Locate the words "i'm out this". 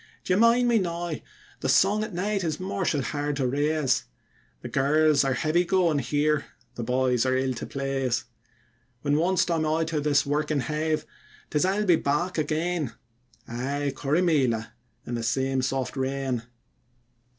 9.51-10.25